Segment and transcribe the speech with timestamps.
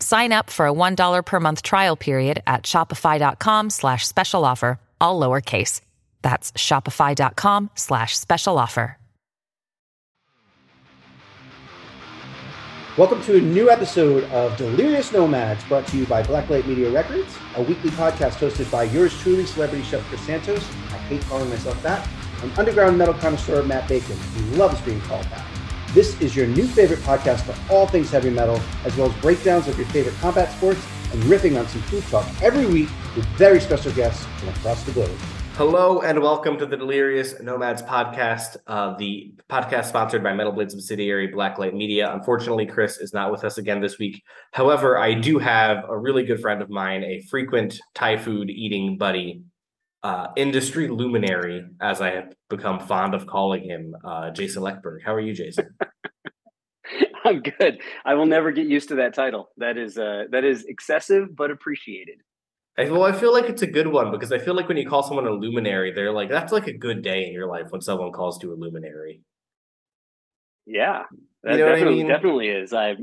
[0.00, 5.20] Sign up for a $1 per month trial period at shopify.com slash special offer, all
[5.20, 5.80] lowercase.
[6.22, 8.98] That's shopify.com slash special offer.
[12.98, 17.32] Welcome to a new episode of Delirious Nomads, brought to you by Blacklight Media Records,
[17.54, 20.68] a weekly podcast hosted by yours truly, celebrity chef Chris Santos.
[20.90, 22.08] I hate calling myself that.
[22.42, 25.47] And underground metal connoisseur Matt Bacon, who loves being called that.
[25.94, 29.68] This is your new favorite podcast for all things heavy metal, as well as breakdowns
[29.68, 33.58] of your favorite combat sports and riffing on some food talk every week with very
[33.58, 35.16] special guests from across the globe.
[35.54, 40.70] Hello and welcome to the Delirious Nomads podcast, uh, the podcast sponsored by Metal Blade
[40.70, 42.12] subsidiary Blacklight Media.
[42.12, 44.22] Unfortunately, Chris is not with us again this week.
[44.52, 48.98] However, I do have a really good friend of mine, a frequent Thai food eating
[48.98, 49.42] buddy,
[50.02, 55.02] uh, industry luminary, as I have become fond of calling him, uh, Jason Leckberg.
[55.04, 55.74] How are you, Jason?
[57.24, 57.80] I'm good.
[58.04, 59.50] I will never get used to that title.
[59.56, 62.20] That is uh, that is excessive but appreciated.
[62.78, 64.88] I, well, I feel like it's a good one because I feel like when you
[64.88, 67.80] call someone a luminary, they're like, that's like a good day in your life when
[67.80, 69.20] someone calls you a luminary.
[70.64, 71.02] Yeah,
[71.42, 72.06] that you know definitely, I mean?
[72.06, 72.72] definitely is.
[72.72, 72.96] I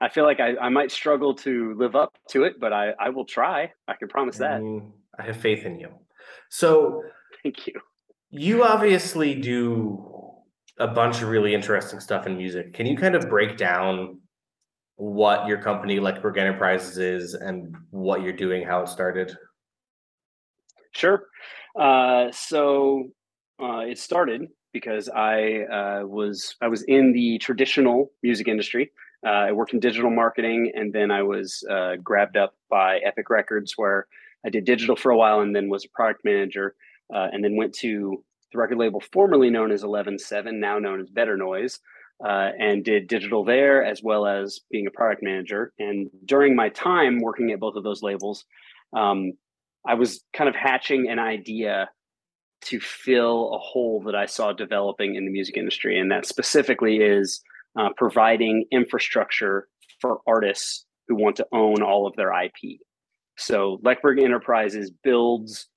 [0.00, 3.10] I feel like I, I might struggle to live up to it, but I, I
[3.10, 3.70] will try.
[3.86, 4.60] I can promise that.
[4.60, 5.90] Mm, I have faith in you.
[6.54, 7.02] So,
[7.42, 7.72] thank you.
[8.28, 10.04] You obviously do
[10.78, 12.74] a bunch of really interesting stuff in music.
[12.74, 14.20] Can you kind of break down
[14.96, 19.34] what your company Leckberg Enterprises is and what you're doing, how it started?
[20.90, 21.24] Sure.
[21.74, 23.04] Uh, so
[23.58, 28.92] uh, it started because I uh, was I was in the traditional music industry.
[29.24, 33.30] Uh, I worked in digital marketing, and then I was uh, grabbed up by Epic
[33.30, 34.06] Records, where
[34.44, 36.74] I did digital for a while, and then was a product manager,
[37.14, 41.00] uh, and then went to the record label formerly known as Eleven Seven, now known
[41.00, 41.80] as Better Noise,
[42.24, 45.72] uh, and did digital there as well as being a product manager.
[45.78, 48.44] And during my time working at both of those labels,
[48.96, 49.32] um,
[49.86, 51.88] I was kind of hatching an idea
[52.66, 55.98] to fill a hole that I saw developing in the music industry.
[55.98, 57.42] And that specifically is
[57.76, 59.66] uh, providing infrastructure
[60.00, 62.80] for artists who want to own all of their IP.
[63.42, 65.68] So Leckberg Enterprises builds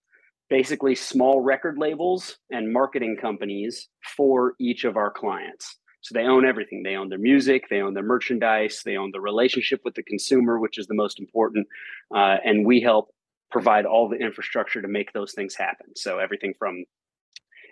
[0.49, 5.77] basically small record labels and marketing companies for each of our clients.
[6.01, 6.83] So they own everything.
[6.83, 10.59] They own their music, they own their merchandise, they own the relationship with the consumer,
[10.59, 11.67] which is the most important.
[12.13, 13.09] Uh, and we help
[13.49, 15.87] provide all the infrastructure to make those things happen.
[15.95, 16.85] So everything from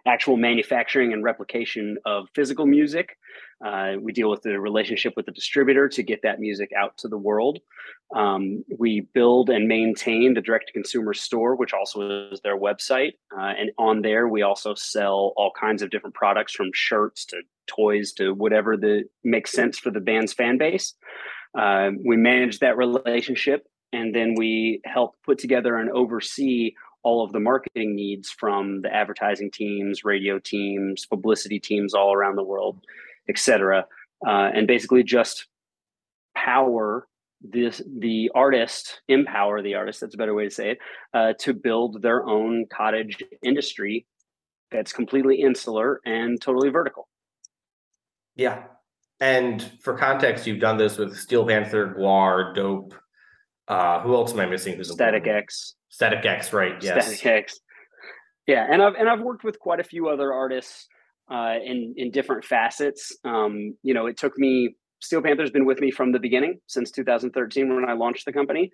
[0.06, 3.18] actual manufacturing and replication of physical music.
[3.66, 7.08] Uh, we deal with the relationship with the distributor to get that music out to
[7.08, 7.60] the world.
[8.14, 13.14] Um, we build and maintain the direct to consumer store, which also is their website.
[13.36, 17.42] Uh, and on there, we also sell all kinds of different products from shirts to
[17.68, 20.94] toys to whatever that makes sense for the band's fan base.
[21.58, 27.32] Uh, we manage that relationship and then we help put together and oversee all of
[27.32, 32.84] the marketing needs from the advertising teams, radio teams, publicity teams all around the world,
[33.30, 33.86] et cetera,
[34.26, 35.48] uh, and basically just
[36.36, 37.08] power
[37.42, 40.00] this the artist, empower the artist.
[40.00, 40.78] That's a better way to say it,
[41.14, 44.06] uh, to build their own cottage industry
[44.72, 47.08] that's completely insular and totally vertical.
[48.36, 48.64] Yeah,
[49.20, 52.96] and for context, you've done this with Steel Panther, GWAR, Dope.
[53.68, 54.76] Uh, who else am I missing?
[54.76, 55.76] Who's Static X.
[55.94, 56.74] Static X, right?
[56.82, 57.06] Yes.
[57.06, 57.60] Static X.
[58.48, 60.88] Yeah, and I've and I've worked with quite a few other artists
[61.32, 63.16] uh, in in different facets.
[63.24, 66.90] Um, you know, it took me Steel Panther's been with me from the beginning since
[66.90, 68.72] 2013 when I launched the company.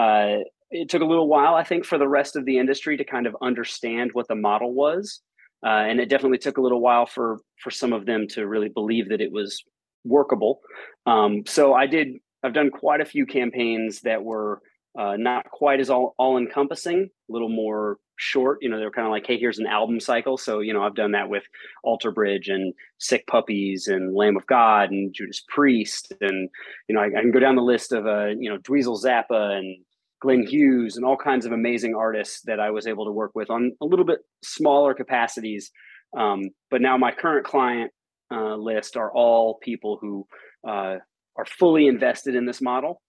[0.00, 0.38] Uh,
[0.70, 3.26] it took a little while, I think, for the rest of the industry to kind
[3.26, 5.20] of understand what the model was,
[5.62, 8.70] uh, and it definitely took a little while for for some of them to really
[8.70, 9.62] believe that it was
[10.04, 10.60] workable.
[11.04, 12.14] Um, so I did.
[12.42, 14.62] I've done quite a few campaigns that were
[14.98, 18.58] uh, not quite as all, all encompassing, a little more short.
[18.60, 20.36] You know, they're kind of like, hey, here's an album cycle.
[20.36, 21.44] So, you know, I've done that with
[21.82, 26.12] Alter Bridge and Sick Puppies and Lamb of God and Judas Priest.
[26.20, 26.48] And,
[26.88, 29.58] you know, I, I can go down the list of, uh, you know, Dweezil Zappa
[29.58, 29.78] and
[30.20, 33.50] Glenn Hughes and all kinds of amazing artists that I was able to work with
[33.50, 35.70] on a little bit smaller capacities.
[36.16, 37.90] Um, but now my current client
[38.30, 40.26] uh, list are all people who
[40.66, 40.96] uh,
[41.36, 43.02] are fully invested in this model.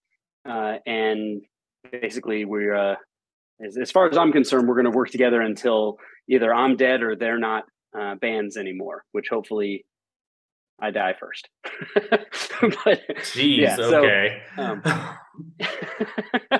[0.49, 1.41] Uh, and
[1.91, 2.95] basically we're uh,
[3.65, 5.97] as, as far as i'm concerned we're going to work together until
[6.29, 7.65] either i'm dead or they're not
[7.97, 9.85] uh, bands anymore which hopefully
[10.81, 11.49] i die first.
[12.61, 14.41] But Jeez, yeah, okay.
[14.55, 14.81] so, um,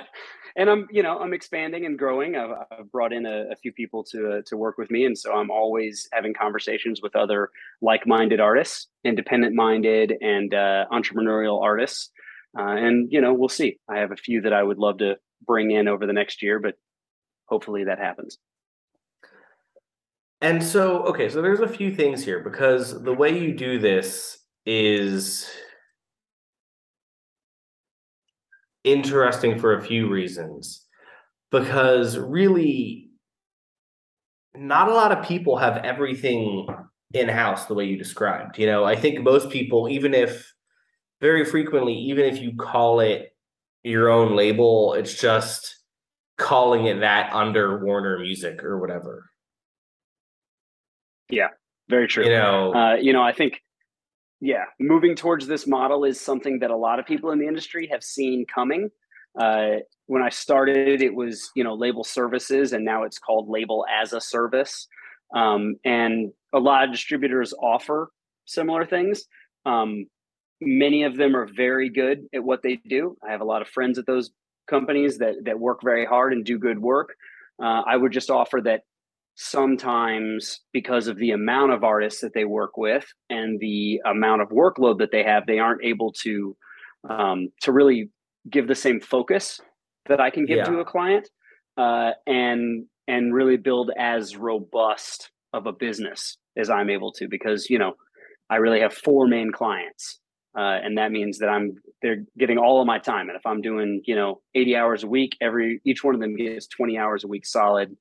[0.56, 2.36] and i'm you know i'm expanding and growing.
[2.36, 5.16] I've, I've brought in a, a, few people to uh, to work with me and
[5.16, 7.50] so i'm always having conversations with other
[7.80, 12.10] like-minded artists independent minded and uh, entrepreneurial artists
[12.58, 13.78] uh, and you know, we'll see.
[13.88, 15.16] I have a few that I would love to
[15.46, 16.74] bring in over the next year, but
[17.46, 18.38] hopefully that happens.
[20.40, 24.38] And so, okay, so there's a few things here because the way you do this
[24.66, 25.50] is
[28.84, 30.82] interesting for a few reasons.
[31.50, 33.10] Because really,
[34.54, 36.66] not a lot of people have everything
[37.12, 38.58] in house the way you described.
[38.58, 40.52] You know, I think most people, even if
[41.24, 43.34] very frequently, even if you call it
[43.82, 45.78] your own label, it's just
[46.36, 49.30] calling it that under Warner Music or whatever.
[51.30, 51.48] Yeah,
[51.88, 52.24] very true.
[52.24, 53.62] You know, uh, you know, I think,
[54.42, 57.88] yeah, moving towards this model is something that a lot of people in the industry
[57.90, 58.90] have seen coming.
[59.40, 63.86] Uh, when I started, it was you know label services, and now it's called label
[63.90, 64.86] as a service.
[65.34, 68.10] Um, and a lot of distributors offer
[68.44, 69.24] similar things.
[69.64, 70.04] Um,
[70.60, 73.16] many of them are very good at what they do.
[73.26, 74.30] I have a lot of friends at those
[74.68, 77.14] companies that that work very hard and do good work.
[77.62, 78.82] Uh, I would just offer that
[79.36, 84.48] sometimes because of the amount of artists that they work with and the amount of
[84.50, 86.56] workload that they have, they aren't able to
[87.08, 88.10] um, to really
[88.50, 89.60] give the same focus
[90.06, 90.64] that I can give yeah.
[90.64, 91.28] to a client
[91.76, 97.68] uh, and and really build as robust of a business as I'm able to because
[97.68, 97.94] you know
[98.50, 100.20] I really have four main clients
[100.56, 103.28] uh, and that means that I'm they're getting all of my time.
[103.28, 106.36] And if I'm doing you know 80 hours a week, every each one of them
[106.36, 107.96] gets 20 hours a week solid.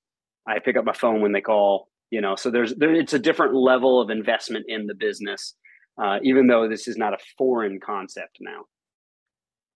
[0.48, 1.90] I pick up my phone when they call.
[2.10, 5.56] You know, so there's there, it's a different level of investment in the business,
[6.00, 8.66] uh, even though this is not a foreign concept now.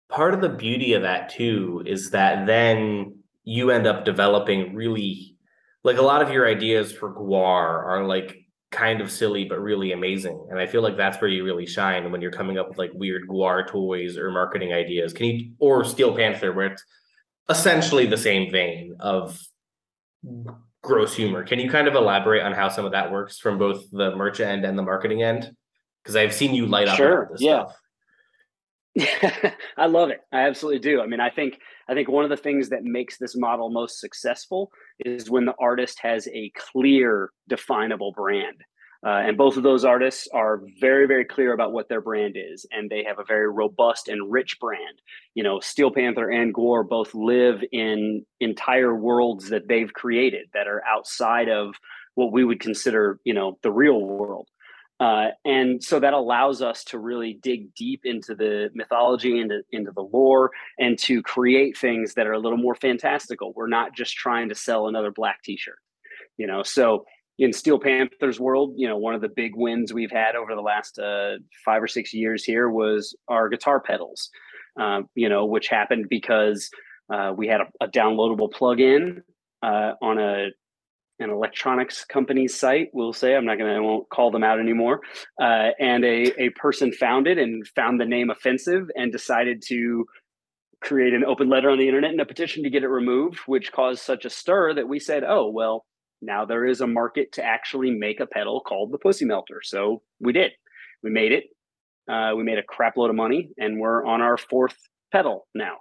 [0.09, 5.35] Part of the beauty of that too is that then you end up developing really
[5.83, 9.91] like a lot of your ideas for GWAR are like kind of silly but really
[9.93, 10.45] amazing.
[10.49, 12.91] And i feel like that's where you really shine when you're coming up with like
[12.93, 15.13] weird GWAR toys or marketing ideas.
[15.13, 16.83] Can you or steel panther where it's
[17.49, 19.39] essentially the same vein of
[20.81, 21.43] gross humor.
[21.43, 24.39] Can you kind of elaborate on how some of that works from both the merch
[24.39, 25.51] end and the marketing end?
[26.01, 27.65] Because i've seen you light up sure yeah.
[27.65, 27.77] stuff.
[29.77, 30.21] I love it.
[30.31, 31.01] I absolutely do.
[31.01, 31.59] I mean, I think
[31.89, 35.53] I think one of the things that makes this model most successful is when the
[35.59, 38.57] artist has a clear, definable brand.
[39.05, 42.65] Uh, and both of those artists are very, very clear about what their brand is,
[42.71, 44.99] and they have a very robust and rich brand.
[45.35, 50.67] You know, Steel Panther and GWAR both live in entire worlds that they've created that
[50.67, 51.75] are outside of
[52.15, 54.49] what we would consider, you know, the real world.
[54.99, 59.91] Uh, and so that allows us to really dig deep into the mythology into, into
[59.91, 63.53] the lore and to create things that are a little more fantastical.
[63.53, 65.77] We're not just trying to sell another black t-shirt,
[66.37, 66.63] you know.
[66.63, 67.05] So
[67.37, 70.61] in Steel Panther's world, you know, one of the big wins we've had over the
[70.61, 74.31] last uh, five or six years here was our guitar pedals,
[74.79, 76.71] uh, you know, which happened because
[77.13, 79.21] uh, we had a, a downloadable plugin
[79.61, 80.47] uh, on a
[81.19, 82.89] an electronics company's site.
[82.93, 85.01] We'll say I'm not going to, I won't call them out anymore.
[85.41, 90.05] Uh, and a a person found it and found the name offensive and decided to
[90.79, 93.71] create an open letter on the internet and a petition to get it removed, which
[93.71, 95.85] caused such a stir that we said, oh well,
[96.21, 99.61] now there is a market to actually make a pedal called the Pussy Melter.
[99.63, 100.51] So we did.
[101.03, 101.45] We made it.
[102.11, 104.77] Uh, we made a crap load of money, and we're on our fourth
[105.11, 105.77] pedal now.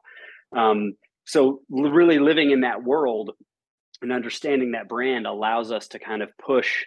[0.56, 3.32] Um, so really living in that world
[4.02, 6.84] and understanding that brand allows us to kind of push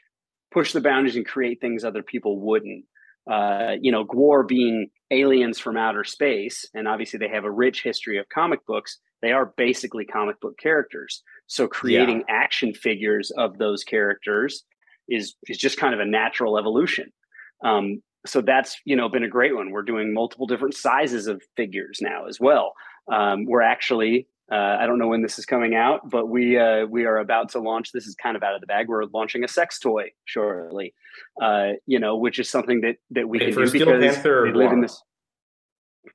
[0.51, 2.85] push the boundaries and create things other people wouldn't.
[3.29, 7.83] Uh, you know, GWAR being aliens from outer space, and obviously they have a rich
[7.83, 8.97] history of comic books.
[9.21, 11.21] They are basically comic book characters.
[11.45, 12.35] So creating yeah.
[12.35, 14.63] action figures of those characters
[15.07, 17.11] is is just kind of a natural evolution.
[17.63, 19.71] Um, so that's you know been a great one.
[19.71, 22.73] We're doing multiple different sizes of figures now as well.
[23.11, 26.85] Um, we're actually Uh, I don't know when this is coming out, but we uh,
[26.85, 27.91] we are about to launch.
[27.91, 28.87] This is kind of out of the bag.
[28.87, 30.93] We're launching a sex toy shortly,
[31.41, 33.79] uh, you know, which is something that that we Wait, can do because we
[34.53, 35.01] live in this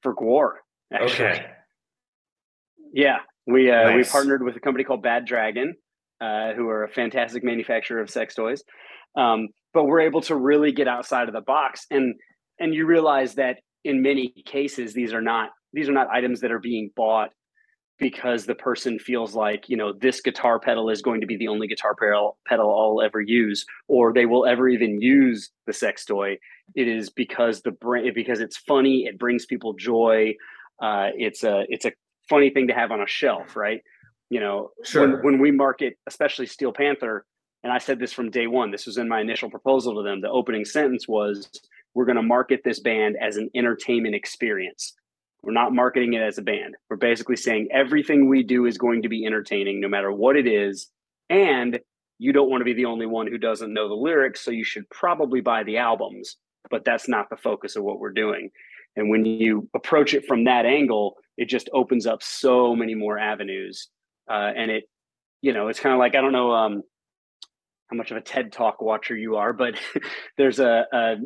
[0.03, 0.55] for GWAR.
[0.93, 1.47] Actually, Okay.
[2.93, 5.77] yeah, we uh, we partnered with a company called Bad Dragon,
[6.21, 8.65] uh, who are a fantastic manufacturer of sex toys.
[9.17, 12.17] Um, but we're able to really get outside of the box, and
[12.59, 16.51] and you realize that in many cases these are not these are not items that
[16.51, 17.31] are being bought
[17.99, 21.49] because the person feels like you know this guitar pedal is going to be the
[21.49, 26.05] only guitar pedal pedal I'll ever use, or they will ever even use the sex
[26.05, 26.39] toy.
[26.75, 30.35] It is because the brand because it's funny, it brings people joy.
[30.83, 31.93] Uh, it's a it's a
[32.29, 33.81] funny thing to have on a shelf, right?
[34.31, 35.03] You know, Sure.
[35.09, 37.27] when, when we market, especially Steel Panther,
[37.63, 40.21] and I said this from day one, this was in my initial proposal to them.
[40.23, 41.49] The opening sentence was,
[41.95, 44.95] We're going to market this band as an entertainment experience.
[45.45, 46.75] We're not marketing it as a band.
[46.89, 50.47] We're basically saying everything we do is going to be entertaining no matter what it
[50.47, 50.89] is.
[51.29, 51.79] And
[52.19, 54.41] you don't want to be the only one who doesn't know the lyrics.
[54.41, 56.37] So you should probably buy the albums,
[56.71, 58.51] but that's not the focus of what we're doing.
[58.97, 63.19] And when you approach it from that angle, it just opens up so many more
[63.19, 63.89] avenues.
[64.31, 64.85] Uh, and it,
[65.43, 66.83] you know, it's kind of like, I don't know um,
[67.89, 69.75] how much of a TED Talk watcher you are, but
[70.39, 71.17] there's a, a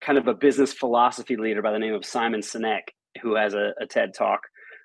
[0.00, 2.82] kind of a business philosophy leader by the name of Simon Sinek
[3.22, 4.40] who has a, a TED Talk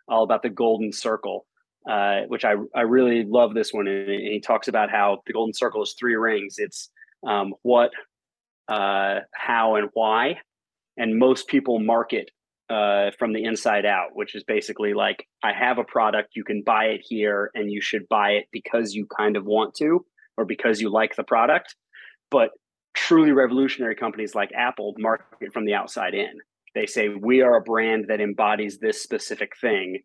[0.07, 1.45] all about the golden circle,
[1.89, 3.87] uh, which I, I really love this one.
[3.87, 6.55] And he talks about how the golden circle is three rings.
[6.57, 6.89] It's
[7.27, 7.91] um, what,
[8.67, 10.37] uh, how, and why.
[10.97, 12.29] And most people market
[12.69, 16.63] uh, from the inside out, which is basically like, I have a product, you can
[16.65, 20.05] buy it here, and you should buy it because you kind of want to
[20.37, 21.75] or because you like the product.
[22.29, 22.51] But
[22.93, 26.39] truly revolutionary companies like Apple market from the outside in.
[26.75, 29.99] They say, we are a brand that embodies this specific thing.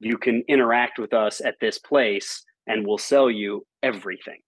[0.00, 4.40] You can interact with us at this place and we'll sell you everything.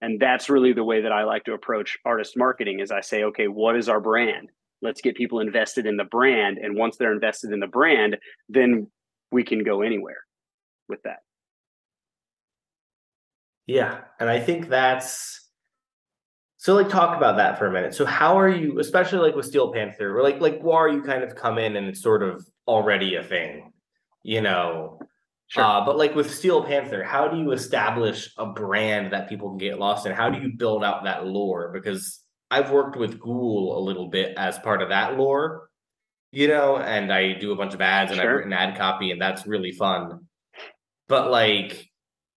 [0.00, 3.22] And that's really the way that I like to approach artist marketing is I say,
[3.24, 4.50] okay, what is our brand?
[4.82, 6.58] Let's get people invested in the brand.
[6.58, 8.88] And once they're invested in the brand, then
[9.32, 10.18] we can go anywhere
[10.88, 11.18] with that.
[13.66, 15.43] Yeah, and I think that's
[16.64, 16.74] so.
[16.74, 17.94] Like, talk about that for a minute.
[17.94, 21.22] So, how are you, especially like with Steel Panther, or like like GWAR, you kind
[21.22, 23.72] of come in and it's sort of already a thing,
[24.22, 24.98] you know.
[25.48, 25.62] Sure.
[25.62, 29.58] Uh, but like with Steel Panther, how do you establish a brand that people can
[29.58, 30.12] get lost in?
[30.12, 31.70] How do you build out that lore?
[31.72, 35.68] Because I've worked with Ghoul a little bit as part of that lore,
[36.32, 38.36] you know, and I do a bunch of ads and I've Sure.
[38.38, 40.26] written ad copy, and that's really fun.
[41.08, 41.90] But like,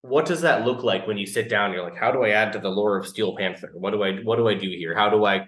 [0.08, 1.74] what does that look like when you sit down?
[1.74, 3.72] You're like, how do I add to the lore of Steel Panther?
[3.74, 4.96] What do I what do I do here?
[4.96, 5.48] How do I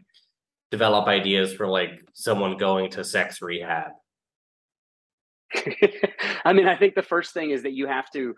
[0.71, 3.91] develop ideas for like someone going to sex rehab?
[6.45, 8.35] I mean, I think the first thing is that you have to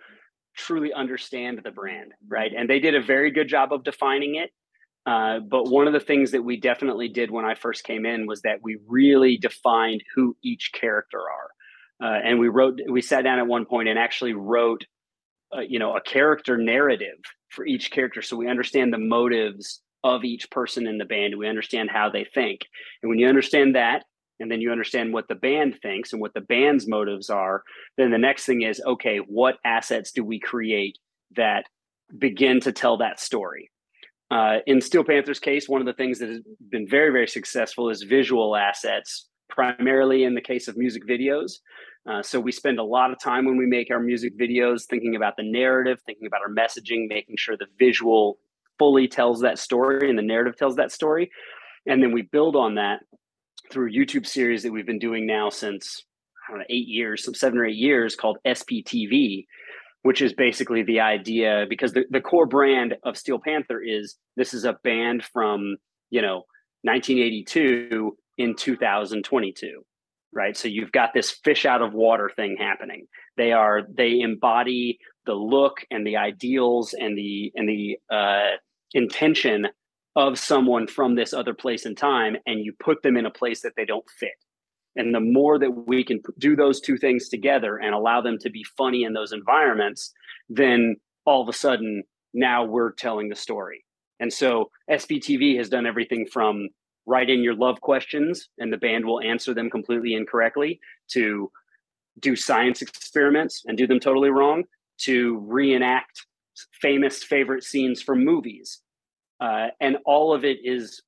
[0.56, 2.52] truly understand the brand, right?
[2.56, 4.52] And they did a very good job of defining it.
[5.06, 8.28] Uh, but one of the things that we definitely did when I first came in
[8.28, 11.50] was that we really defined who each character are.
[12.04, 14.86] Uh, and we wrote, we sat down at one point and actually wrote,
[15.56, 17.18] uh, you know, a character narrative
[17.50, 21.38] for each character, so we understand the motives of each person in the band.
[21.38, 22.62] We understand how they think,
[23.02, 24.04] and when you understand that,
[24.40, 27.64] and then you understand what the band thinks and what the band's motives are,
[27.98, 30.98] then the next thing is okay, what assets do we create
[31.36, 31.66] that
[32.18, 33.70] begin to tell that story?
[34.32, 36.40] Uh, in Steel Panther's case, one of the things that has
[36.70, 41.60] been very, very successful is visual assets, primarily in the case of music videos.
[42.10, 45.16] Uh, so we spend a lot of time when we make our music videos thinking
[45.16, 48.40] about the narrative, thinking about our messaging, making sure the visual
[48.80, 51.30] fully tells that story and the narrative tells that story.
[51.86, 53.02] And then we build on that
[53.72, 56.04] through YouTube series that we've been doing now since
[56.48, 59.46] I don't know eight years, some seven or eight years, called SPTV,
[60.02, 64.56] which is basically the idea because the, the core brand of Steel Panther is this
[64.56, 65.78] is a band from
[66.10, 66.46] you know
[66.84, 69.86] 1982 in 2022
[70.34, 70.56] right?
[70.56, 73.08] So you've got this fish out of water thing happening.
[73.38, 78.58] They are they embody the look and the ideals and the and the uh,
[78.94, 79.68] intention
[80.16, 83.62] of someone from this other place and time and you put them in a place
[83.62, 84.32] that they don't fit.
[84.98, 88.50] And the more that we can do those two things together and allow them to
[88.50, 90.14] be funny in those environments
[90.52, 93.86] then all of a sudden now we're telling the story.
[94.20, 96.70] And so SPTV has done everything from
[97.06, 100.80] write in your love questions and the band will answer them completely incorrectly
[101.10, 101.52] to
[102.20, 104.64] do science experiments and do them totally wrong
[104.98, 106.26] to reenact
[106.82, 108.82] famous favorite scenes from movies
[109.40, 111.02] uh, and all of it is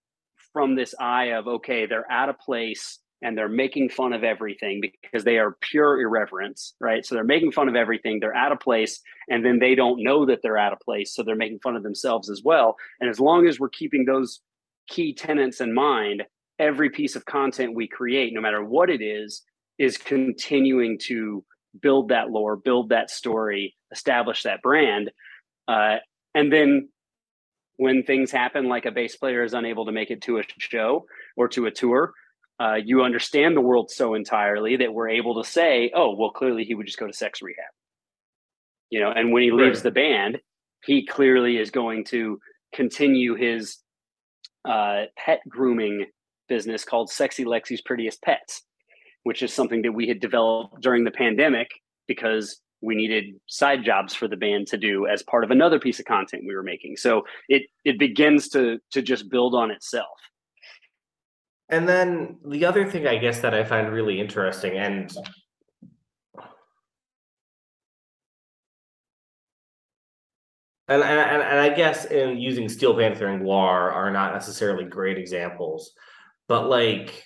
[0.51, 4.81] from this eye of okay they're at a place and they're making fun of everything
[4.81, 7.05] because they are pure irreverence, right?
[7.05, 8.19] So they're making fun of everything.
[8.19, 11.15] They're out of place, and then they don't know that they're out of place.
[11.15, 12.75] So they're making fun of themselves as well.
[12.99, 14.41] And as long as we're keeping those
[14.89, 16.23] key tenets in mind,
[16.59, 19.43] every piece of content we create, no matter what it is,
[19.77, 21.43] is continuing to
[21.81, 25.11] build that lore, build that story, establish that brand.
[25.67, 25.97] Uh,
[26.35, 26.89] and then
[27.77, 31.05] when things happen, like a bass player is unable to make it to a show
[31.35, 32.13] or to a tour,
[32.59, 36.63] uh, you understand the world so entirely that we're able to say, oh, well, clearly
[36.63, 37.65] he would just go to sex rehab.
[38.89, 39.83] You know, and when he leaves right.
[39.85, 40.39] the band,
[40.85, 42.39] he clearly is going to
[42.73, 43.77] continue his
[44.65, 46.05] uh, pet grooming
[46.47, 48.63] business called Sexy Lexi's Prettiest Pets,
[49.23, 51.69] which is something that we had developed during the pandemic
[52.07, 55.99] because we needed side jobs for the band to do as part of another piece
[55.99, 56.97] of content we were making.
[56.97, 60.19] So it it begins to to just build on itself.
[61.69, 65.15] And then the other thing I guess that I find really interesting and
[70.87, 75.17] and, and, and I guess in using Steel Panther and GWAR are not necessarily great
[75.17, 75.93] examples,
[76.47, 77.25] but like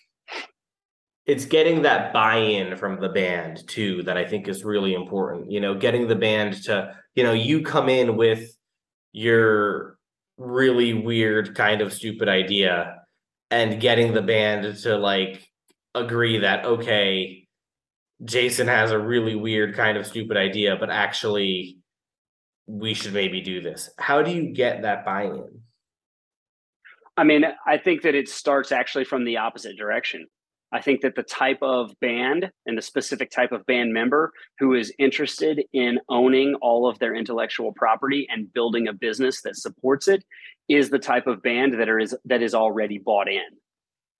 [1.25, 5.51] it's getting that buy-in from the band too that I think is really important.
[5.51, 8.49] You know, getting the band to, you know, you come in with
[9.11, 9.97] your
[10.37, 12.95] really weird kind of stupid idea
[13.49, 15.45] and getting the band to like
[15.95, 17.47] agree that okay,
[18.23, 21.76] Jason has a really weird kind of stupid idea, but actually
[22.67, 23.89] we should maybe do this.
[23.97, 25.61] How do you get that buy-in?
[27.15, 30.27] I mean, I think that it starts actually from the opposite direction.
[30.71, 34.73] I think that the type of band and the specific type of band member who
[34.73, 40.09] is interested in owning all of their intellectual property and building a business that supports
[40.09, 40.25] it
[40.67, 43.47] is the type of band that is that is already bought in.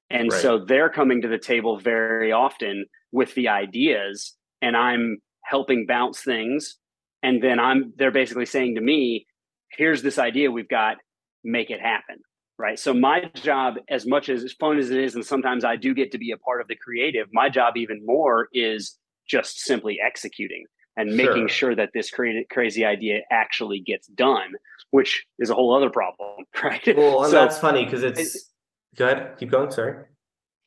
[0.09, 0.41] And right.
[0.41, 6.21] so they're coming to the table very often with the ideas and I'm helping bounce
[6.21, 6.77] things
[7.27, 9.27] and then I'm they're basically saying to me,
[9.71, 10.97] here's this idea we've got,
[11.43, 12.17] make it happen
[12.59, 12.79] right?
[12.79, 15.93] So my job as much as as fun as it is and sometimes i do
[15.93, 19.99] get to be a part of the creative my job even more is just simply
[20.03, 21.75] executing and making sure.
[21.75, 24.53] that this crazy, crazy idea actually gets done
[24.91, 26.97] which is a whole other problem right?
[26.97, 28.51] Well so, that's funny because it's, it's
[28.95, 29.37] go ahead.
[29.37, 29.71] Keep going.
[29.71, 30.05] Sorry.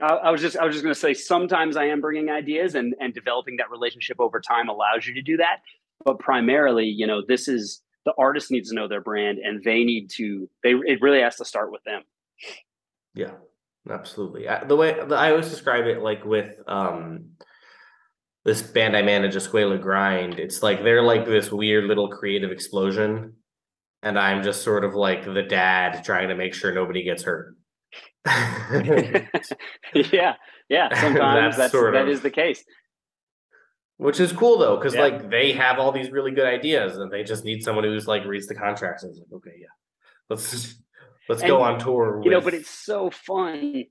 [0.01, 2.75] I, I was just I was just going to say sometimes I am bringing ideas
[2.75, 5.59] and and developing that relationship over time allows you to do that
[6.05, 9.85] but primarily you know this is the artist needs to know their brand and they
[9.85, 12.03] need to they it really has to start with them.
[13.15, 13.33] Yeah
[13.89, 14.49] absolutely.
[14.49, 17.31] I, the way i always describe it like with um
[18.45, 23.35] this band i manage escuela grind it's like they're like this weird little creative explosion
[24.03, 27.57] and i'm just sort of like the dad trying to make sure nobody gets hurt.
[29.95, 30.35] Yeah
[30.71, 32.65] yeah sometimes that's, that's sort of, that is the case
[34.01, 35.03] which is cool though, because yeah.
[35.03, 38.25] like they have all these really good ideas, and they just need someone who's like
[38.25, 39.67] reads the contracts and is like, okay, yeah,
[40.31, 40.83] let's just,
[41.29, 42.17] let's and, go on tour.
[42.17, 42.25] With...
[42.25, 43.85] You know, but it's so fun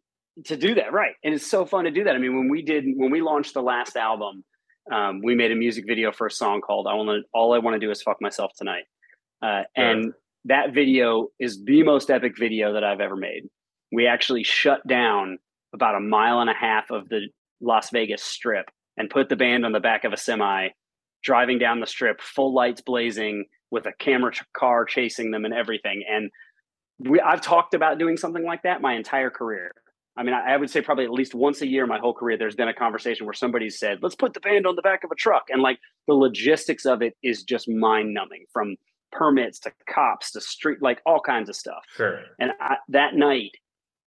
[0.46, 1.14] to do that, right?
[1.24, 2.16] And it's so fun to do that.
[2.16, 4.44] I mean, when we did when we launched the last album,
[4.92, 7.60] um, we made a music video for a song called "I Want to." All I
[7.60, 8.86] want to do is fuck myself tonight,
[9.44, 10.14] uh, and
[10.46, 13.44] that video is the most epic video that I've ever made.
[13.92, 15.38] We actually shut down
[15.72, 17.28] about a mile and a half of the
[17.62, 20.68] Las Vegas Strip and put the band on the back of a semi,
[21.24, 26.04] driving down the strip, full lights blazing, with a camera car chasing them and everything.
[26.08, 26.30] And
[27.00, 29.72] we, I've talked about doing something like that my entire career.
[30.18, 32.38] I mean, I, I would say probably at least once a year my whole career,
[32.38, 35.12] there's been a conversation where somebody said, let's put the band on the back of
[35.12, 35.46] a truck.
[35.50, 38.76] And like the logistics of it is just mind numbing from
[39.12, 41.84] permits to cops to street, like all kinds of stuff.
[41.96, 42.22] Sure.
[42.40, 43.52] And I, that night,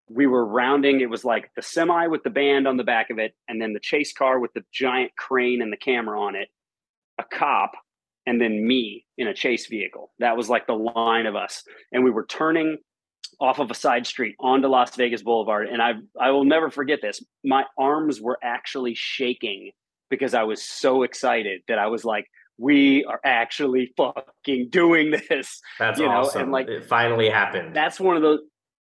[0.08, 3.18] we were rounding it was like the semi with the band on the back of
[3.18, 6.48] it and then the chase car with the giant crane and the camera on it
[7.18, 7.72] a cop
[8.26, 11.62] and then me in a chase vehicle that was like the line of us
[11.92, 12.78] and we were turning
[13.40, 17.00] off of a side street onto Las Vegas Boulevard and I I will never forget
[17.00, 19.70] this my arms were actually shaking
[20.10, 22.26] because I was so excited that I was like
[22.58, 25.60] we are actually fucking doing this.
[25.78, 26.12] That's you know?
[26.12, 26.42] awesome.
[26.42, 27.74] And like it finally happened.
[27.74, 28.40] That's one of those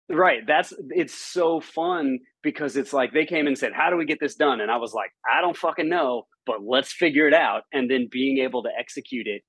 [0.09, 0.41] Right.
[0.47, 4.19] That's it's so fun because it's like they came and said, How do we get
[4.21, 4.61] this done?
[4.61, 7.63] And I was like, I don't fucking know, but let's figure it out.
[7.73, 9.43] And then being able to execute it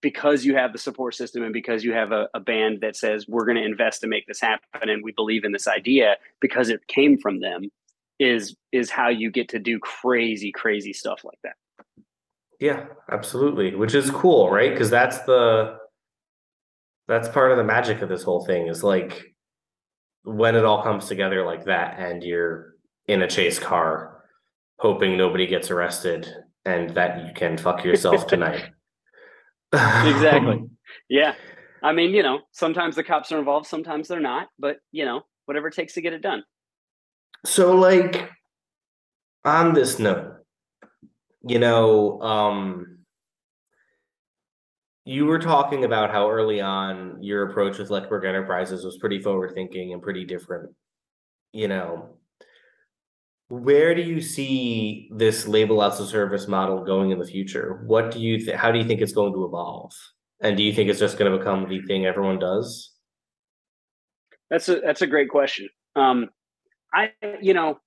[0.00, 3.26] because you have the support system and because you have a, a band that says,
[3.28, 6.68] We're going to invest to make this happen and we believe in this idea because
[6.68, 7.70] it came from them
[8.18, 11.54] is is how you get to do crazy, crazy stuff like that.
[12.58, 13.74] Yeah, absolutely.
[13.74, 14.72] Which is cool, right?
[14.72, 15.76] Because that's the
[17.06, 19.34] that's part of the magic of this whole thing is like
[20.28, 22.74] when it all comes together like that and you're
[23.06, 24.24] in a chase car
[24.78, 26.28] hoping nobody gets arrested
[26.66, 28.70] and that you can fuck yourself tonight.
[29.72, 30.64] exactly.
[31.10, 31.34] Yeah.
[31.82, 35.20] I mean, you know, sometimes the cops are involved, sometimes they're not, but you know,
[35.44, 36.42] whatever it takes to get it done.
[37.44, 38.30] So like
[39.44, 40.44] on this note,
[41.46, 42.97] you know, um
[45.08, 49.54] you were talking about how early on your approach with Leckberg Enterprises was pretty forward
[49.54, 50.70] thinking and pretty different.
[51.50, 52.10] You know,
[53.48, 57.80] where do you see this label as a service model going in the future?
[57.86, 59.94] What do you th- how do you think it's going to evolve?
[60.42, 62.92] And do you think it's just going to become the thing everyone does?
[64.50, 65.70] That's a that's a great question.
[65.96, 66.28] Um,
[66.92, 67.80] I you know,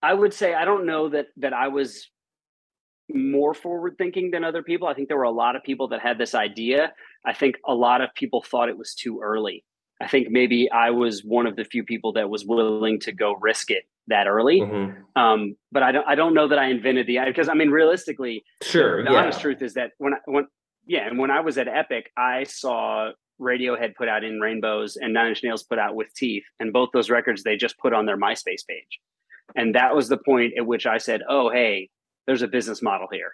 [0.00, 2.08] I would say I don't know that that I was
[3.14, 4.88] more forward thinking than other people.
[4.88, 6.92] I think there were a lot of people that had this idea.
[7.24, 9.64] I think a lot of people thought it was too early.
[10.00, 13.34] I think maybe I was one of the few people that was willing to go
[13.34, 14.60] risk it that early.
[14.60, 15.20] Mm-hmm.
[15.20, 18.44] Um, but I don't I don't know that I invented the because I mean realistically,
[18.62, 19.04] sure.
[19.04, 19.18] The, yeah.
[19.18, 20.46] honest truth is that when I, when
[20.86, 25.12] yeah, and when I was at Epic, I saw Radiohead put out in Rainbows and
[25.12, 28.06] Nine Inch Nails put out with Teeth, and both those records they just put on
[28.06, 29.00] their MySpace page,
[29.54, 31.90] and that was the point at which I said, "Oh, hey,
[32.30, 33.32] there's a business model here."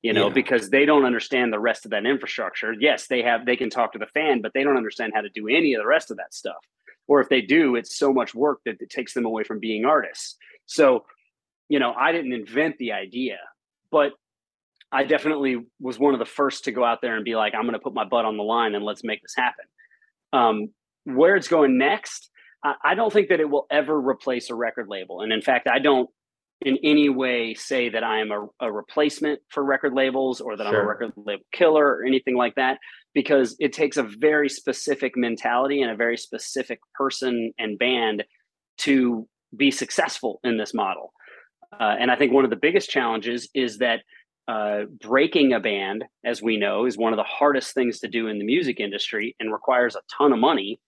[0.00, 0.32] You know, yeah.
[0.32, 2.72] because they don't understand the rest of that infrastructure.
[2.72, 5.28] Yes, they have they can talk to the fan, but they don't understand how to
[5.28, 6.64] do any of the rest of that stuff.
[7.08, 9.84] Or if they do, it's so much work that it takes them away from being
[9.84, 10.36] artists.
[10.66, 11.04] So,
[11.68, 13.38] you know, I didn't invent the idea,
[13.90, 14.12] but
[14.92, 17.62] I definitely was one of the first to go out there and be like, I'm
[17.62, 19.64] going to put my butt on the line and let's make this happen.
[20.32, 20.68] Um,
[21.04, 22.30] where it's going next,
[22.62, 25.20] I, I don't think that it will ever replace a record label.
[25.20, 26.08] And in fact, I don't
[26.62, 30.66] in any way say that I am a, a replacement for record labels or that
[30.66, 30.80] sure.
[30.80, 32.78] I'm a record label killer or anything like that,
[33.14, 38.24] because it takes a very specific mentality and a very specific person and band
[38.78, 41.12] to be successful in this model.
[41.78, 44.00] Uh, and I think one of the biggest challenges is that
[44.48, 48.26] uh, breaking a band, as we know, is one of the hardest things to do
[48.26, 50.80] in the music industry and requires a ton of money.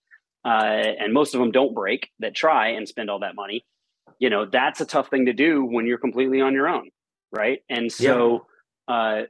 [0.43, 3.65] Uh, and most of them don't break that try and spend all that money.
[4.19, 6.91] You know, that's a tough thing to do when you're completely on your own.
[7.33, 7.61] Right.
[7.69, 8.47] And so
[8.89, 8.95] yeah.
[8.95, 9.23] uh,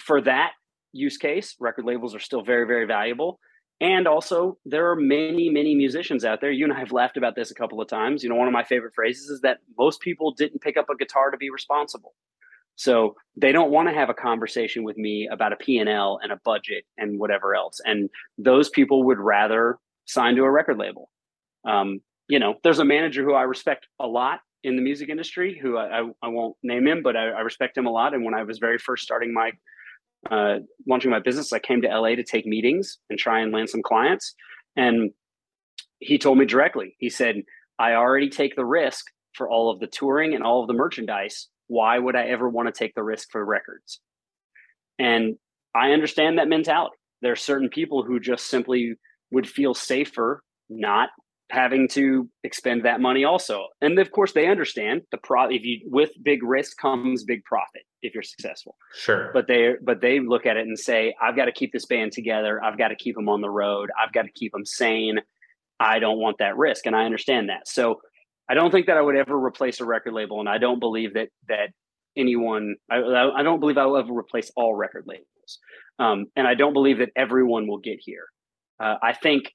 [0.00, 0.52] for that
[0.92, 3.40] use case, record labels are still very, very valuable.
[3.80, 6.50] And also, there are many, many musicians out there.
[6.50, 8.24] You and I have laughed about this a couple of times.
[8.24, 10.96] You know, one of my favorite phrases is that most people didn't pick up a
[10.96, 12.14] guitar to be responsible.
[12.74, 16.40] So they don't want to have a conversation with me about a P&L and a
[16.44, 17.80] budget and whatever else.
[17.84, 21.10] And those people would rather sign to a record label.
[21.68, 25.58] Um, you know, there's a manager who I respect a lot in the music industry
[25.60, 28.12] who I, I, I won't name him, but I, I, respect him a lot.
[28.12, 29.52] And when I was very first starting my
[30.30, 33.70] uh, launching my business, I came to LA to take meetings and try and land
[33.70, 34.34] some clients.
[34.76, 35.12] And
[36.00, 37.36] he told me directly, he said,
[37.78, 41.48] I already take the risk for all of the touring and all of the merchandise
[41.68, 44.00] why would I ever want to take the risk for records?
[44.98, 45.36] And
[45.74, 46.96] I understand that mentality.
[47.22, 48.94] There are certain people who just simply
[49.30, 51.10] would feel safer not
[51.50, 53.66] having to expend that money also.
[53.80, 57.82] And of course they understand the pro if you with big risk comes big profit
[58.02, 58.76] if you're successful.
[58.94, 59.30] Sure.
[59.32, 62.12] But they but they look at it and say I've got to keep this band
[62.12, 62.62] together.
[62.62, 63.90] I've got to keep them on the road.
[64.02, 65.20] I've got to keep them sane.
[65.80, 67.66] I don't want that risk and I understand that.
[67.66, 68.00] So
[68.48, 71.14] I don't think that I would ever replace a record label, and I don't believe
[71.14, 71.70] that that
[72.16, 72.76] anyone.
[72.90, 75.58] I, I don't believe I will ever replace all record labels,
[75.98, 78.24] um, and I don't believe that everyone will get here.
[78.80, 79.52] Uh, I think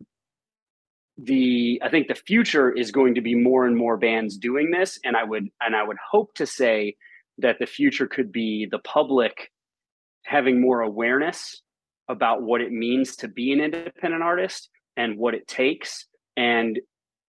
[1.18, 5.00] the I think the future is going to be more and more bands doing this,
[5.04, 6.96] and I would and I would hope to say
[7.40, 9.52] that the future could be the public
[10.26, 11.62] having more awareness
[12.10, 16.06] about what it means to be an independent artist and what it takes
[16.38, 16.80] and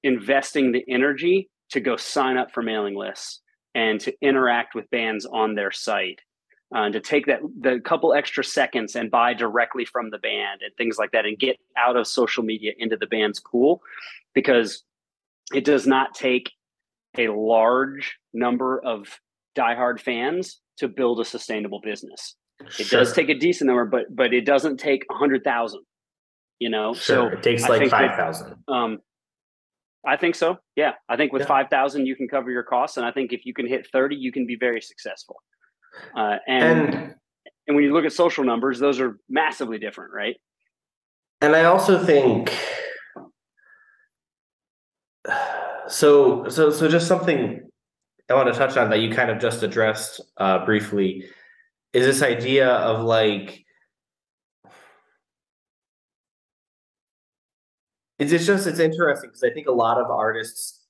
[0.03, 3.41] investing the energy to go sign up for mailing lists
[3.75, 6.21] and to interact with bands on their site
[6.75, 10.75] uh, to take that the couple extra seconds and buy directly from the band and
[10.77, 13.81] things like that and get out of social media into the band's pool
[14.35, 14.83] because
[15.53, 16.53] it does not take
[17.19, 19.21] a large number of
[19.57, 22.37] diehard fans to build a sustainable business.
[22.79, 23.01] It sure.
[23.01, 25.83] does take a decent number, but but it doesn't take a hundred thousand.
[26.59, 27.31] You know, sure.
[27.31, 28.55] so it takes like five thousand.
[28.69, 28.99] Um,
[30.07, 30.59] I think so.
[30.77, 31.49] Yeah, I think with yeah.
[31.49, 34.17] five thousand you can cover your costs, and I think if you can hit thirty,
[34.17, 35.37] you can be very successful.
[36.17, 37.15] Uh, and, and
[37.67, 40.37] and when you look at social numbers, those are massively different, right?
[41.41, 42.53] And I also think
[45.89, 46.47] so.
[46.49, 47.69] So so just something
[48.31, 51.25] I want to touch on that you kind of just addressed uh, briefly
[51.93, 53.65] is this idea of like
[58.19, 60.84] it's, it's just it's interesting because I think a lot of artists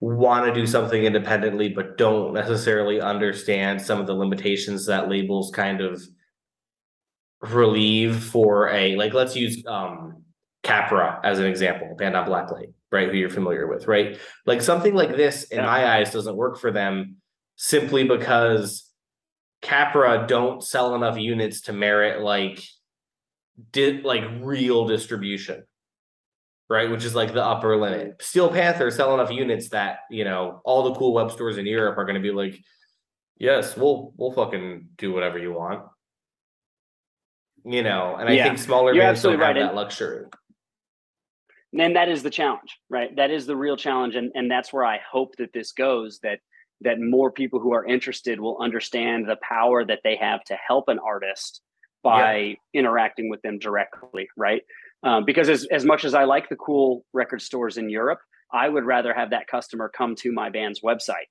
[0.00, 5.50] want to do something independently but don't necessarily understand some of the limitations that labels
[5.54, 6.02] kind of
[7.40, 10.22] relieve for a like let's use um
[10.62, 14.94] capra as an example band on blacklight right who you're familiar with right like something
[14.94, 15.66] like this in Yeah.
[15.66, 17.16] my eyes doesn't work for them
[17.56, 18.90] simply because
[19.62, 22.62] capra don't sell enough units to merit like
[23.70, 25.64] did like real distribution
[26.68, 26.90] right?
[26.90, 28.20] Which is like the upper limit.
[28.20, 31.98] Steel panther sell enough units that you know all the cool web stores in europe
[31.98, 32.58] are going to be like
[33.38, 35.84] yes we'll we'll fucking do whatever you want.
[37.64, 38.44] You know and i Yeah.
[38.44, 40.24] think smaller You're bands don't absolutely have right, that luxury.
[41.78, 43.14] And that is the challenge right?
[43.16, 46.40] That is the real challenge and and that's where i hope that this goes that
[46.82, 50.88] that more people who are interested will understand the power that they have to help
[50.88, 51.62] an artist
[52.02, 54.62] by interacting with them directly right
[55.02, 58.18] um, because as, as much as i like the cool record stores in europe
[58.52, 61.28] i would rather have that customer come to my band's website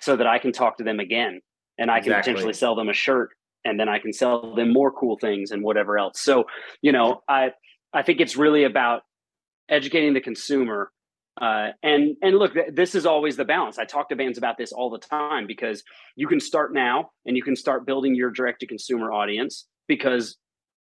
[0.00, 1.40] so that i can talk to them again
[1.78, 2.32] and i can Exactly.
[2.32, 3.30] potentially sell them a shirt
[3.64, 6.44] and then i can sell them more cool things and whatever else so
[6.82, 7.50] you know i
[7.92, 9.02] i think it's really about
[9.68, 10.90] educating the consumer
[11.38, 14.56] uh, and and look th- this is always the balance i talk to bands about
[14.56, 15.82] this all the time because
[16.14, 20.38] you can start now and you can start building your direct to consumer audience because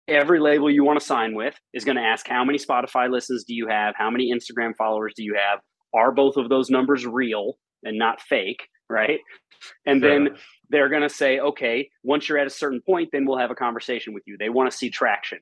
[0.07, 3.43] every label you want to sign with is going to ask how many spotify listens
[3.43, 3.93] do you have?
[3.97, 5.59] How many instagram followers do you have?
[5.93, 9.19] Are both of those numbers real and not fake right?
[9.85, 10.29] And then
[10.69, 13.55] they're going to say okay once you're at a certain point then we'll have a
[13.55, 14.35] conversation with you.
[14.37, 15.39] They want to see traction.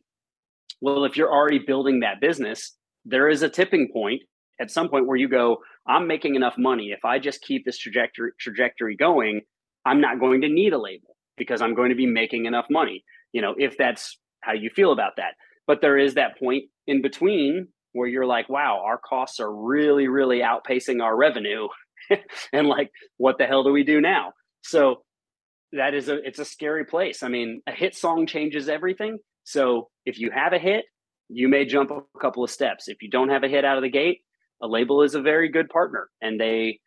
[0.82, 4.22] Well if you're already building that business there is a tipping point
[4.60, 6.92] at some point where you go i'm making enough money.
[6.92, 9.42] If i just keep this trajectory trajectory going
[9.86, 13.04] i'm not going to need a label because i'm going to be making enough money.
[13.32, 15.34] You know if that's how you feel about that.
[15.68, 20.08] But there is that point in between where you're like wow our costs are really
[20.08, 21.68] really outpacing our revenue.
[22.54, 24.34] And like what the hell do we do now?
[24.62, 25.04] So
[25.74, 27.22] that is a it's a scary place.
[27.22, 29.20] I mean a hit song changes everything.
[29.44, 30.86] So if you have a hit
[31.32, 32.88] you may jump a couple of steps.
[32.88, 34.22] If you don't have a hit out of the gate
[34.62, 36.80] a label is a very good partner and they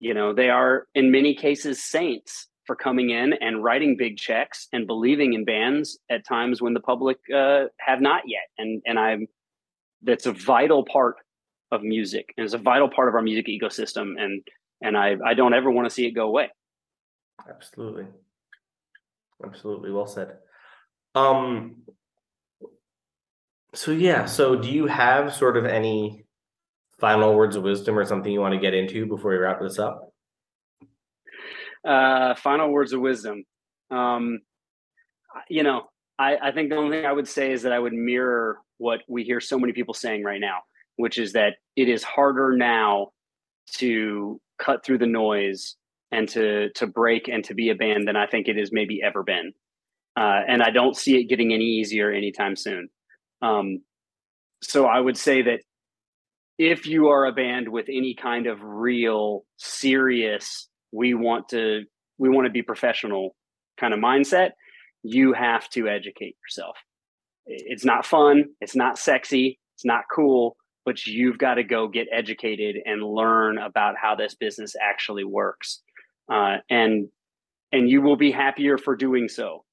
[0.00, 4.68] you know they are in many cases saints for coming in and writing big checks
[4.74, 8.46] and believing in bands at times when the public uh, have not yet.
[8.58, 9.26] And and i'm
[10.02, 11.16] that's a vital part
[11.72, 12.32] of music.
[12.36, 14.22] And it's a vital part of our music ecosystem.
[14.22, 14.42] And
[14.82, 16.50] and i i don't ever want to see it go away.
[17.48, 18.06] Absolutely.
[19.44, 19.90] Absolutely.
[19.90, 20.36] Well said.
[21.14, 21.82] Um
[23.74, 24.26] so yeah.
[24.26, 26.26] So do you have sort of any
[27.00, 29.78] final words of wisdom or something you want to get into before we wrap this
[29.78, 30.12] up
[31.86, 33.44] uh final words of wisdom.
[33.90, 34.40] Um
[35.48, 35.88] you know
[36.18, 39.00] i i think the only thing i would say is that i would mirror what
[39.08, 40.58] we hear so many people saying right now
[40.96, 43.08] which is that it is harder now
[43.74, 45.76] to cut through the noise
[46.10, 49.00] and to to break and to be a band than i think it has maybe
[49.02, 49.52] ever been.
[50.16, 52.88] Uh, and i don't see it getting any easier anytime soon.
[53.42, 53.82] Um
[54.62, 55.60] so i would say that
[56.58, 61.82] if you are a band with any kind of real serious we want to
[62.18, 63.34] we want to be professional
[63.78, 64.50] kind of mindset
[65.04, 66.76] you have to educate yourself.
[67.46, 70.56] It's not fun it's not sexy it's not cool
[70.88, 75.82] but you've got to go get educated and learn about how this business actually works.
[76.32, 77.08] Uh, and
[77.72, 79.64] and you will be happier for doing so.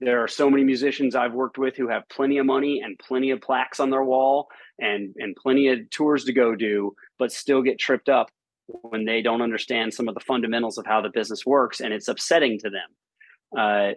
[0.00, 3.30] There are so many musicians i've worked with who have plenty of money and plenty
[3.30, 7.62] of plaques on their wall and and plenty of tours to go do but still
[7.62, 8.28] get tripped up
[8.68, 12.08] when they don't understand some of the fundamentals of how the business works and it's
[12.08, 13.58] upsetting to them.
[13.58, 13.94] Uh,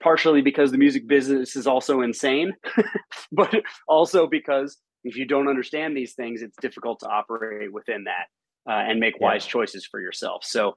[0.00, 2.52] partially because the music business is also insane
[3.32, 3.54] but
[3.86, 8.26] also because if you don't understand these things it's difficult to operate within that
[8.70, 10.44] uh, and make wise choices for yourself.
[10.44, 10.76] So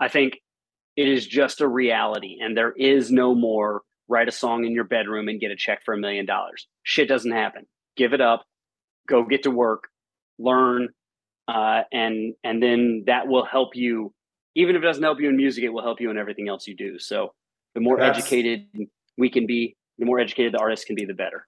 [0.00, 0.38] i think
[0.96, 4.84] it is just a reality and there is no more write a song in your
[4.84, 6.66] bedroom and get a check for a million dollars.
[6.82, 7.66] Shit doesn't happen.
[7.96, 8.44] Give it up.
[9.08, 9.84] Go get to work.
[10.38, 10.88] Learn
[11.48, 14.12] uh, and and then that will help you
[14.54, 16.66] even if it doesn't help you in music it will help you in everything else
[16.66, 17.32] you do so
[17.74, 18.66] the more That's- educated
[19.18, 21.46] we can be the more educated the artist can be the better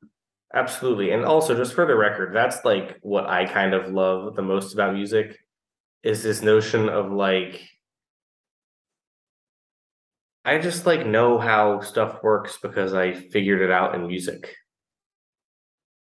[0.57, 1.11] Absolutely.
[1.11, 4.73] And also just for the record, that's like what I kind of love the most
[4.73, 5.37] about music
[6.05, 7.61] is this notion of like
[10.45, 14.55] I just like know how stuff works because I figured it out in music.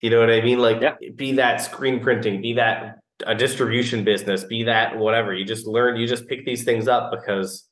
[0.03, 0.59] You know what I mean?
[0.59, 0.97] Like Yeah.
[1.15, 5.35] be that screen printing, be that a distribution business, be that whatever.
[5.35, 7.69] You just learn, you just pick these things up because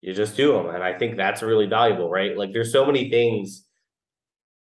[0.00, 0.68] you just do them.
[0.68, 2.36] And I think that's really valuable, right?
[2.36, 3.64] Like there's so many things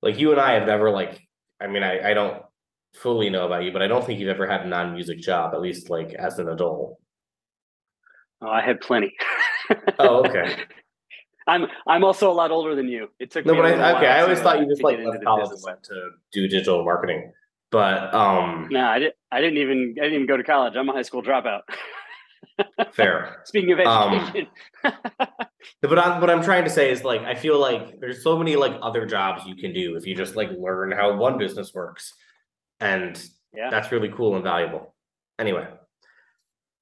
[0.03, 1.21] like you and I have never like
[1.61, 2.43] I mean I I don't
[2.95, 5.61] fully know about you, but I don't think you've ever had a non-music job, at
[5.61, 6.99] least like as an adult.
[8.41, 9.15] Oh, I had plenty.
[9.99, 10.57] oh, okay.
[11.47, 13.09] I'm I'm also a lot older than you.
[13.19, 14.07] It took no, me but I, okay.
[14.07, 17.33] I always to, thought you just like left college and went to do digital marketing,
[17.71, 19.15] but um, no, I didn't.
[19.31, 20.75] I didn't even I didn't even go to college.
[20.77, 21.63] I'm a high school dropout.
[22.93, 23.43] fair.
[23.45, 24.49] Speaking of um, education,
[24.85, 24.93] um,
[25.83, 28.57] but I'm, what I'm trying to say is like I feel like there's so many
[28.57, 32.15] like other jobs you can do if you just like learn how one business works,
[32.81, 33.23] and
[33.55, 33.71] yeah.
[33.71, 34.95] that's really cool and valuable.
[35.39, 35.67] Anyway,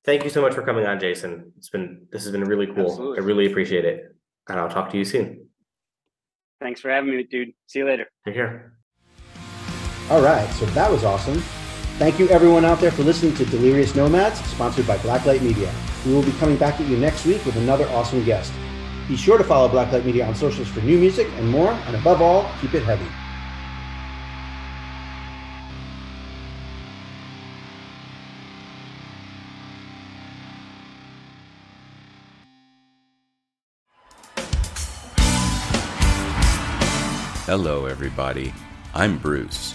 [0.04, 1.52] thank you so much for coming on, Jason.
[1.58, 2.90] It's been this has been really cool.
[2.90, 3.18] Absolutely.
[3.18, 4.16] I really appreciate it
[4.48, 5.48] and I'll talk to you soon.
[6.60, 7.52] Thanks for having me, dude.
[7.66, 8.06] See you later.
[8.24, 8.72] Take care.
[10.10, 11.42] All right, so that was awesome.
[11.98, 15.72] Thank you, everyone out there, for listening to Delirious Nomads, sponsored by Blacklight Media.
[16.04, 18.52] We will be coming back at you next week with another awesome guest.
[19.08, 22.20] Be sure to follow Blacklight Media on socials for new music and more, and above
[22.20, 23.06] all, keep it heavy.
[37.46, 38.52] Hello, everybody.
[38.92, 39.74] I'm Bruce.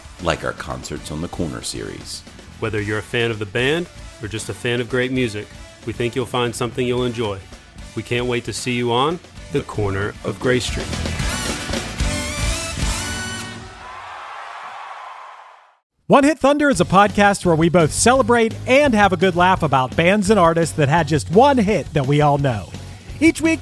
[0.23, 2.21] like our Concerts on the Corner series.
[2.59, 3.87] Whether you're a fan of the band
[4.21, 5.47] or just a fan of great music,
[5.85, 7.39] we think you'll find something you'll enjoy.
[7.95, 9.19] We can't wait to see you on
[9.51, 10.87] The Corner of Gray Street.
[16.07, 19.63] One Hit Thunder is a podcast where we both celebrate and have a good laugh
[19.63, 22.69] about bands and artists that had just one hit that we all know.
[23.21, 23.61] Each week,